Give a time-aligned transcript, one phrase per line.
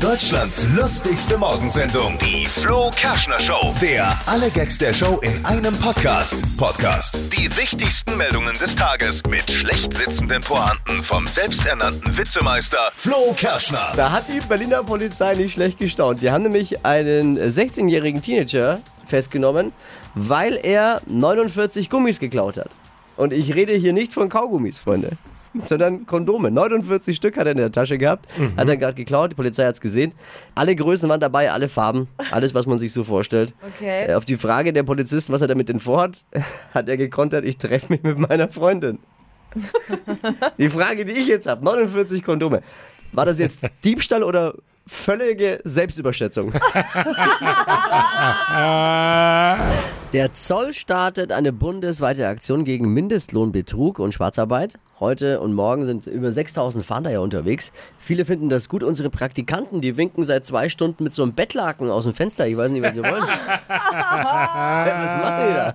[0.00, 3.74] Deutschlands lustigste Morgensendung, die Flo Kerschner Show.
[3.82, 6.42] Der alle Gags der Show in einem Podcast.
[6.56, 7.20] Podcast.
[7.36, 13.92] Die wichtigsten Meldungen des Tages mit schlecht sitzenden Pointen vom selbsternannten Witzemeister Flo Kerschner.
[13.94, 16.22] Da hat die Berliner Polizei nicht schlecht gestaunt.
[16.22, 19.70] Die haben nämlich einen 16-jährigen Teenager festgenommen,
[20.14, 22.70] weil er 49 Gummis geklaut hat.
[23.18, 25.18] Und ich rede hier nicht von Kaugummis, Freunde,
[25.58, 26.50] sondern Kondome.
[26.50, 28.26] 49 Stück hat er in der Tasche gehabt,
[28.56, 30.12] hat er gerade geklaut, die Polizei hat es gesehen.
[30.54, 33.54] Alle Größen waren dabei, alle Farben, alles, was man sich so vorstellt.
[33.76, 34.06] Okay.
[34.08, 36.24] Äh, Auf die Frage der Polizisten, was er damit denn vorhat,
[36.74, 38.98] hat er gekontert, ich treffe mich mit meiner Freundin.
[40.58, 42.60] Die Frage, die ich jetzt habe, 49 Kondome.
[43.12, 44.54] War das jetzt Diebstahl oder
[44.86, 46.52] völlige Selbstüberschätzung?
[50.12, 54.80] Der Zoll startet eine bundesweite Aktion gegen Mindestlohnbetrug und Schwarzarbeit.
[54.98, 57.70] Heute und morgen sind über 6000 Fahnder ja unterwegs.
[58.00, 58.82] Viele finden das gut.
[58.82, 62.48] Unsere Praktikanten, die winken seit zwei Stunden mit so einem Bettlaken aus dem Fenster.
[62.48, 63.22] Ich weiß nicht, was sie wollen.
[63.68, 65.74] was machen die da?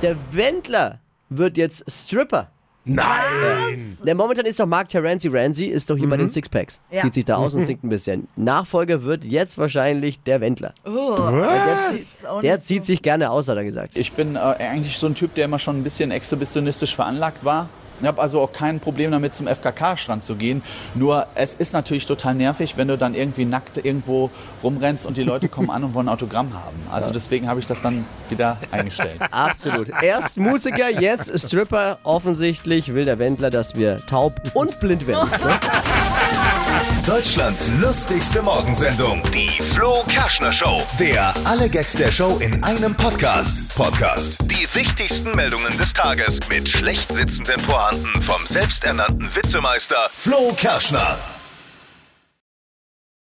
[0.00, 2.50] Der Wendler wird jetzt Stripper.
[2.88, 3.98] Nein!
[4.04, 6.80] Der momentan ist doch Mark Terenzi Ramsey, ist doch hier bei den Sixpacks.
[6.90, 7.02] Ja.
[7.02, 8.28] Zieht sich da aus und singt ein bisschen.
[8.36, 10.72] Nachfolger wird jetzt wahrscheinlich der Wendler.
[10.84, 12.86] Oh, Der, zieht- ist auch der nicht zieht so.
[12.86, 13.96] sich gerne aus, hat er gesagt.
[13.96, 17.68] Ich bin äh, eigentlich so ein Typ, der immer schon ein bisschen exhibitionistisch veranlagt war.
[18.00, 20.62] Ich habe also auch kein Problem damit, zum FKK-Strand zu gehen.
[20.94, 24.30] Nur es ist natürlich total nervig, wenn du dann irgendwie nackt irgendwo
[24.62, 26.76] rumrennst und die Leute kommen an und wollen ein Autogramm haben.
[26.90, 29.20] Also deswegen habe ich das dann wieder eingestellt.
[29.30, 29.90] Absolut.
[30.02, 31.98] Erst Musiker, jetzt Stripper.
[32.02, 35.28] Offensichtlich will der Wendler, dass wir taub und blind werden.
[35.30, 35.36] Ne?
[37.06, 40.82] Deutschlands lustigste Morgensendung, die Flo Kerschner Show.
[40.98, 43.72] Der alle Gags der Show in einem Podcast.
[43.76, 44.38] Podcast.
[44.50, 51.18] Die wichtigsten Meldungen des Tages mit schlecht sitzenden Pointen vom selbsternannten Witzemeister Flo Kerschner.